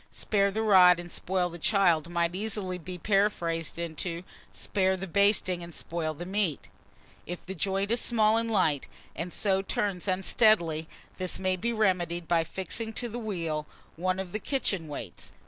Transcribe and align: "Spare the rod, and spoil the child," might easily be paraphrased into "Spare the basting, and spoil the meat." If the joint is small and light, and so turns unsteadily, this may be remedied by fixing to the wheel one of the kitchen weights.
"Spare 0.09 0.49
the 0.49 0.63
rod, 0.63 0.99
and 0.99 1.11
spoil 1.11 1.51
the 1.51 1.59
child," 1.59 2.09
might 2.09 2.33
easily 2.33 2.79
be 2.79 2.97
paraphrased 2.97 3.77
into 3.77 4.23
"Spare 4.51 4.97
the 4.97 5.05
basting, 5.05 5.61
and 5.61 5.75
spoil 5.75 6.15
the 6.15 6.25
meat." 6.25 6.69
If 7.27 7.45
the 7.45 7.53
joint 7.53 7.91
is 7.91 8.01
small 8.01 8.35
and 8.35 8.49
light, 8.49 8.87
and 9.15 9.31
so 9.31 9.61
turns 9.61 10.07
unsteadily, 10.07 10.89
this 11.17 11.37
may 11.37 11.55
be 11.55 11.71
remedied 11.71 12.27
by 12.27 12.43
fixing 12.43 12.93
to 12.93 13.09
the 13.09 13.19
wheel 13.19 13.67
one 13.95 14.17
of 14.17 14.31
the 14.31 14.39
kitchen 14.39 14.87
weights. 14.87 15.33